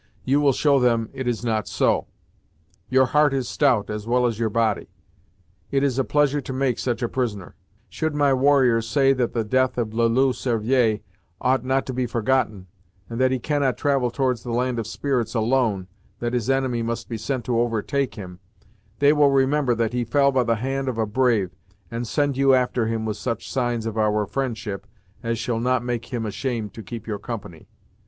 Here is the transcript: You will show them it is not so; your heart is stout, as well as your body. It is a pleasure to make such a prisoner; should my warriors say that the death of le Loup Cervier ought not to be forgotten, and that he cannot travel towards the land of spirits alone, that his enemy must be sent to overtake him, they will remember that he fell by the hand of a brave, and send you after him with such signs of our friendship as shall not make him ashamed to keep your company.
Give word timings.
You 0.25 0.41
will 0.41 0.51
show 0.51 0.79
them 0.79 1.11
it 1.13 1.27
is 1.27 1.45
not 1.45 1.67
so; 1.67 2.07
your 2.89 3.05
heart 3.05 3.35
is 3.35 3.47
stout, 3.47 3.91
as 3.91 4.07
well 4.07 4.25
as 4.25 4.39
your 4.39 4.49
body. 4.49 4.87
It 5.69 5.83
is 5.83 5.99
a 5.99 6.03
pleasure 6.03 6.41
to 6.41 6.51
make 6.51 6.79
such 6.79 7.03
a 7.03 7.07
prisoner; 7.07 7.53
should 7.87 8.15
my 8.15 8.33
warriors 8.33 8.87
say 8.89 9.13
that 9.13 9.33
the 9.33 9.43
death 9.43 9.77
of 9.77 9.93
le 9.93 10.05
Loup 10.07 10.33
Cervier 10.33 11.01
ought 11.39 11.63
not 11.63 11.85
to 11.85 11.93
be 11.93 12.07
forgotten, 12.07 12.65
and 13.11 13.21
that 13.21 13.29
he 13.29 13.37
cannot 13.37 13.77
travel 13.77 14.09
towards 14.09 14.41
the 14.41 14.49
land 14.49 14.79
of 14.79 14.87
spirits 14.87 15.35
alone, 15.35 15.85
that 16.17 16.33
his 16.33 16.49
enemy 16.49 16.81
must 16.81 17.07
be 17.07 17.15
sent 17.15 17.45
to 17.45 17.59
overtake 17.59 18.15
him, 18.15 18.39
they 18.97 19.13
will 19.13 19.29
remember 19.29 19.75
that 19.75 19.93
he 19.93 20.03
fell 20.03 20.31
by 20.31 20.41
the 20.41 20.55
hand 20.55 20.87
of 20.89 20.97
a 20.97 21.05
brave, 21.05 21.51
and 21.91 22.07
send 22.07 22.35
you 22.35 22.55
after 22.55 22.87
him 22.87 23.05
with 23.05 23.17
such 23.17 23.51
signs 23.51 23.85
of 23.85 23.99
our 23.99 24.25
friendship 24.25 24.87
as 25.21 25.37
shall 25.37 25.59
not 25.59 25.85
make 25.85 26.07
him 26.11 26.25
ashamed 26.25 26.73
to 26.73 26.81
keep 26.81 27.05
your 27.05 27.19
company. 27.19 27.67